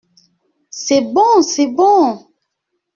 C’est 0.71 1.13
bon! 1.13 1.43
c’est 1.43 1.67
bon! 1.67 2.25